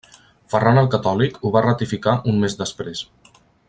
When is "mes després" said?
2.45-3.09